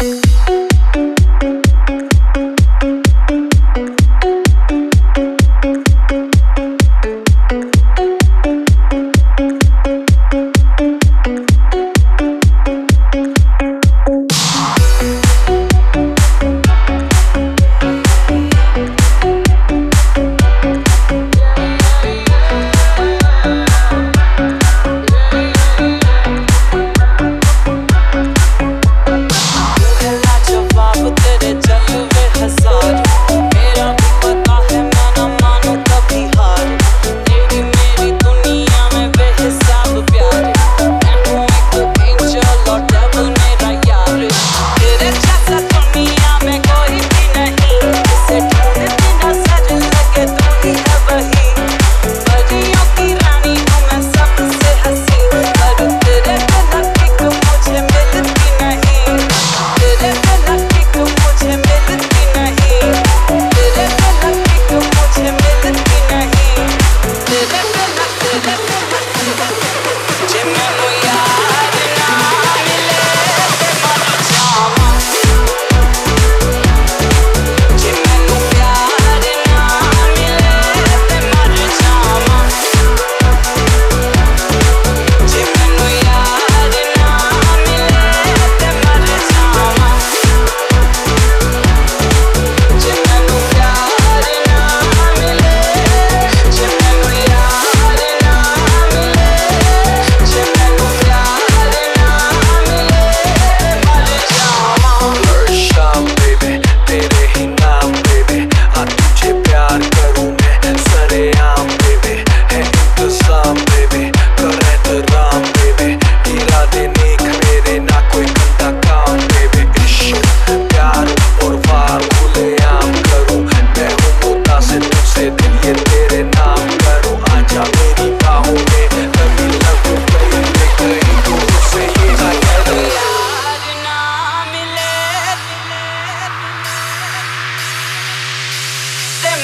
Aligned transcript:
Música 0.00 0.77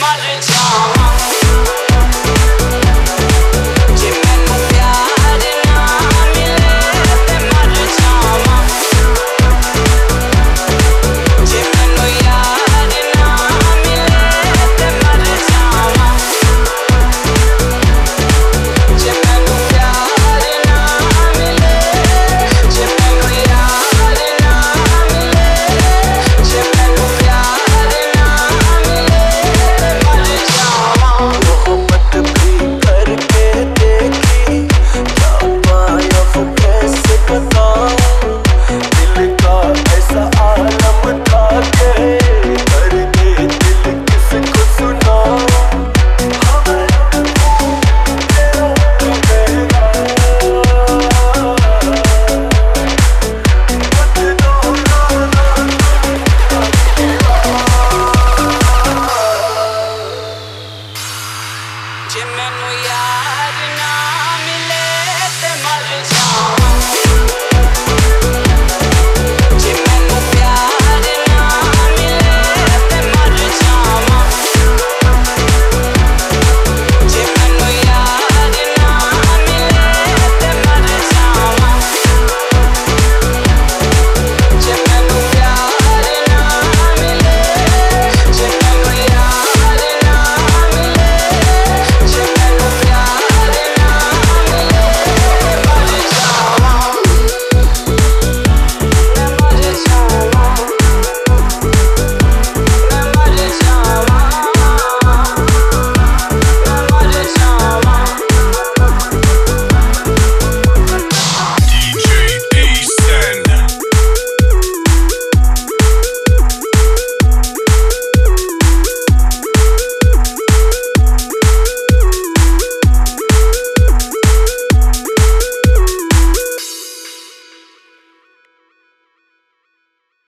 my 0.04 0.16
lips 0.20 0.50
are 0.50 1.03